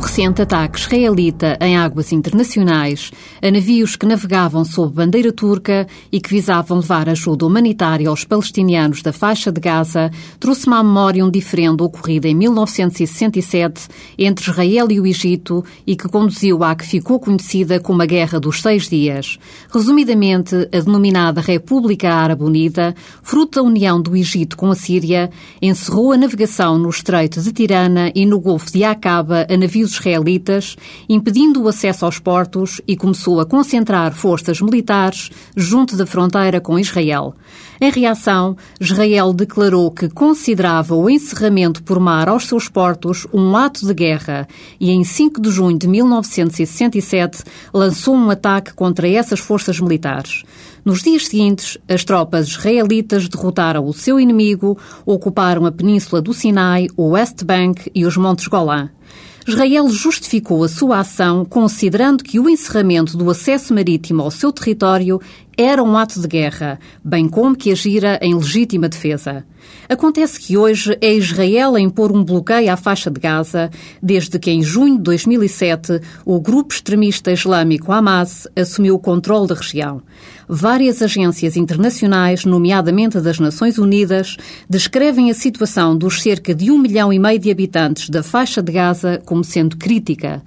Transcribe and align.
recente 0.00 0.42
ataque 0.42 0.78
israelita 0.78 1.56
em 1.60 1.76
águas 1.76 2.12
internacionais 2.12 3.10
a 3.40 3.50
navios 3.50 3.96
que 3.96 4.04
navegavam 4.04 4.64
sob 4.64 4.92
bandeira 4.92 5.32
turca 5.32 5.86
e 6.12 6.20
que 6.20 6.28
visavam 6.28 6.78
levar 6.78 7.08
ajuda 7.08 7.46
humanitária 7.46 8.08
aos 8.08 8.22
palestinianos 8.22 9.00
da 9.00 9.12
faixa 9.12 9.50
de 9.50 9.60
Gaza 9.60 10.10
trouxe-me 10.38 10.74
à 10.74 10.82
memória 10.82 11.24
um 11.24 11.30
diferendo 11.30 11.82
ocorrido 11.82 12.26
em 12.26 12.34
1967 12.34 13.88
entre 14.18 14.50
Israel 14.50 14.88
e 14.90 15.00
o 15.00 15.06
Egito 15.06 15.64
e 15.86 15.96
que 15.96 16.08
conduziu 16.08 16.62
à 16.62 16.74
que 16.74 16.86
ficou 16.86 17.18
conhecida 17.18 17.80
como 17.80 18.02
a 18.02 18.06
Guerra 18.06 18.38
dos 18.38 18.60
Seis 18.60 18.88
Dias. 18.88 19.38
Resumidamente, 19.72 20.54
a 20.72 20.80
denominada 20.80 21.40
República 21.40 22.12
Árabe 22.12 22.44
Unida, 22.44 22.94
fruto 23.22 23.60
da 23.60 23.66
união 23.66 24.00
do 24.00 24.14
Egito 24.14 24.56
com 24.56 24.70
a 24.70 24.74
Síria, 24.74 25.30
encerrou 25.60 26.12
a 26.12 26.16
navegação 26.16 26.76
no 26.78 26.90
Estreito 26.90 27.40
de 27.40 27.52
Tirana 27.52 28.12
e 28.14 28.26
no 28.26 28.38
Golfo 28.38 28.70
de 28.70 28.84
Aqaba 28.84 29.46
a 29.48 29.56
navios 29.56 29.85
israelitas, 29.92 30.76
impedindo 31.08 31.62
o 31.62 31.68
acesso 31.68 32.04
aos 32.04 32.18
portos 32.18 32.80
e 32.86 32.96
começou 32.96 33.40
a 33.40 33.46
concentrar 33.46 34.12
forças 34.12 34.60
militares 34.60 35.30
junto 35.56 35.96
da 35.96 36.06
fronteira 36.06 36.60
com 36.60 36.78
Israel. 36.78 37.34
Em 37.80 37.90
reação, 37.90 38.56
Israel 38.80 39.34
declarou 39.34 39.90
que 39.90 40.08
considerava 40.08 40.94
o 40.94 41.10
encerramento 41.10 41.82
por 41.82 42.00
mar 42.00 42.28
aos 42.28 42.46
seus 42.46 42.68
portos 42.68 43.26
um 43.32 43.54
ato 43.54 43.86
de 43.86 43.92
guerra 43.92 44.48
e, 44.80 44.90
em 44.90 45.04
5 45.04 45.40
de 45.40 45.50
junho 45.50 45.78
de 45.78 45.86
1967, 45.86 47.42
lançou 47.74 48.14
um 48.14 48.30
ataque 48.30 48.72
contra 48.72 49.06
essas 49.06 49.40
forças 49.40 49.78
militares. 49.78 50.42
Nos 50.86 51.02
dias 51.02 51.26
seguintes, 51.26 51.76
as 51.88 52.04
tropas 52.04 52.46
israelitas 52.46 53.28
derrotaram 53.28 53.84
o 53.86 53.92
seu 53.92 54.20
inimigo, 54.20 54.78
ocuparam 55.04 55.66
a 55.66 55.72
península 55.72 56.22
do 56.22 56.32
Sinai, 56.32 56.86
o 56.96 57.08
West 57.08 57.42
Bank 57.42 57.90
e 57.94 58.06
os 58.06 58.16
Montes 58.16 58.46
Golã. 58.46 58.88
Israel 59.46 59.88
justificou 59.88 60.64
a 60.64 60.68
sua 60.68 60.98
ação 60.98 61.44
considerando 61.44 62.24
que 62.24 62.40
o 62.40 62.50
encerramento 62.50 63.16
do 63.16 63.30
acesso 63.30 63.72
marítimo 63.72 64.22
ao 64.22 64.30
seu 64.30 64.50
território 64.50 65.20
era 65.56 65.82
um 65.82 65.96
ato 65.96 66.20
de 66.20 66.28
guerra, 66.28 66.78
bem 67.02 67.28
como 67.28 67.56
que 67.56 67.72
agira 67.72 68.18
em 68.20 68.34
legítima 68.34 68.88
defesa. 68.88 69.44
Acontece 69.88 70.38
que 70.38 70.56
hoje 70.56 70.96
é 71.00 71.14
Israel 71.14 71.76
a 71.76 71.80
impor 71.80 72.12
um 72.12 72.22
bloqueio 72.22 72.70
à 72.72 72.76
faixa 72.76 73.10
de 73.10 73.20
Gaza, 73.20 73.70
desde 74.02 74.38
que 74.38 74.50
em 74.50 74.62
junho 74.62 74.96
de 74.96 75.04
2007 75.04 76.00
o 76.24 76.40
grupo 76.40 76.74
extremista 76.74 77.32
islâmico 77.32 77.92
Hamas 77.92 78.46
assumiu 78.54 78.96
o 78.96 78.98
controle 78.98 79.46
da 79.46 79.54
região. 79.54 80.02
Várias 80.48 81.02
agências 81.02 81.56
internacionais, 81.56 82.44
nomeadamente 82.44 83.20
das 83.20 83.38
Nações 83.38 83.78
Unidas, 83.78 84.36
descrevem 84.68 85.30
a 85.30 85.34
situação 85.34 85.96
dos 85.96 86.22
cerca 86.22 86.54
de 86.54 86.70
um 86.70 86.78
milhão 86.78 87.12
e 87.12 87.18
meio 87.18 87.38
de 87.38 87.50
habitantes 87.50 88.10
da 88.10 88.22
faixa 88.22 88.62
de 88.62 88.72
Gaza 88.72 89.22
como 89.24 89.42
sendo 89.42 89.76
crítica. 89.76 90.42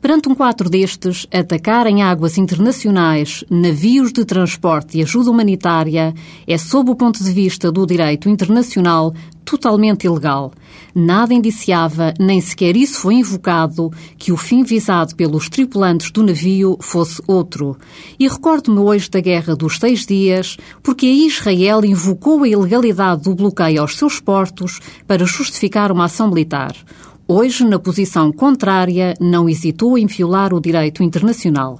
Perante 0.00 0.30
um 0.30 0.34
quadro 0.34 0.70
destes, 0.70 1.26
atacar 1.30 1.86
em 1.86 2.02
águas 2.02 2.38
internacionais 2.38 3.44
navios 3.50 4.12
de 4.12 4.24
transporte 4.24 4.96
e 4.96 5.02
ajuda 5.02 5.30
humanitária 5.30 6.14
é, 6.46 6.56
sob 6.56 6.90
o 6.90 6.94
ponto 6.94 7.22
de 7.22 7.30
vista 7.30 7.70
do 7.70 7.84
direito 7.84 8.26
internacional, 8.26 9.12
totalmente 9.44 10.04
ilegal. 10.04 10.52
Nada 10.94 11.34
indiciava, 11.34 12.14
nem 12.18 12.40
sequer 12.40 12.78
isso 12.78 12.98
foi 12.98 13.16
invocado, 13.16 13.90
que 14.16 14.32
o 14.32 14.38
fim 14.38 14.62
visado 14.62 15.14
pelos 15.14 15.50
tripulantes 15.50 16.10
do 16.10 16.22
navio 16.22 16.78
fosse 16.80 17.20
outro. 17.26 17.76
E 18.18 18.26
recordo-me 18.26 18.78
hoje 18.78 19.10
da 19.10 19.20
Guerra 19.20 19.54
dos 19.54 19.78
Seis 19.78 20.06
Dias, 20.06 20.56
porque 20.82 21.04
aí 21.04 21.26
Israel 21.26 21.84
invocou 21.84 22.42
a 22.42 22.48
ilegalidade 22.48 23.24
do 23.24 23.34
bloqueio 23.34 23.82
aos 23.82 23.98
seus 23.98 24.18
portos 24.18 24.80
para 25.06 25.26
justificar 25.26 25.92
uma 25.92 26.06
ação 26.06 26.28
militar. 26.28 26.74
Hoje, 27.32 27.64
na 27.64 27.78
posição 27.78 28.32
contrária, 28.32 29.14
não 29.20 29.48
hesitou 29.48 29.96
em 29.96 30.04
violar 30.04 30.52
o 30.52 30.60
direito 30.60 31.00
internacional. 31.00 31.78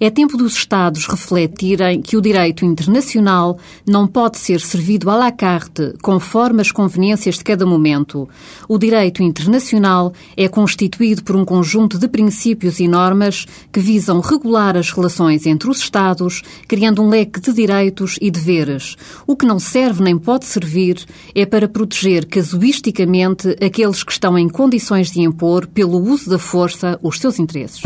É 0.00 0.10
tempo 0.10 0.36
dos 0.36 0.54
Estados 0.54 1.06
refletirem 1.06 2.02
que 2.02 2.16
o 2.16 2.20
direito 2.20 2.64
internacional 2.64 3.56
não 3.86 4.06
pode 4.06 4.36
ser 4.36 4.60
servido 4.60 5.08
à 5.08 5.16
la 5.16 5.32
carte, 5.32 5.94
conforme 6.02 6.60
as 6.60 6.72
conveniências 6.72 7.36
de 7.36 7.44
cada 7.44 7.64
momento. 7.64 8.28
O 8.68 8.76
direito 8.76 9.22
internacional 9.22 10.12
é 10.36 10.48
constituído 10.48 11.22
por 11.22 11.36
um 11.36 11.44
conjunto 11.44 11.98
de 11.98 12.08
princípios 12.08 12.80
e 12.80 12.88
normas 12.88 13.46
que 13.72 13.80
visam 13.80 14.20
regular 14.20 14.76
as 14.76 14.90
relações 14.90 15.46
entre 15.46 15.70
os 15.70 15.78
Estados, 15.78 16.42
criando 16.66 17.02
um 17.02 17.08
leque 17.08 17.40
de 17.40 17.52
direitos 17.52 18.18
e 18.20 18.30
deveres. 18.30 18.96
O 19.26 19.36
que 19.36 19.46
não 19.46 19.58
serve 19.58 20.02
nem 20.02 20.18
pode 20.18 20.46
servir 20.46 21.04
é 21.34 21.46
para 21.46 21.68
proteger 21.68 22.26
casuisticamente 22.26 23.56
aqueles 23.64 24.02
que 24.02 24.12
estão 24.12 24.36
em 24.36 24.48
condições 24.48 24.89
de 25.10 25.22
impor, 25.22 25.66
pelo 25.66 25.98
uso 25.98 26.28
da 26.28 26.38
força, 26.38 26.98
os 27.02 27.18
seus 27.18 27.38
interesses. 27.38 27.82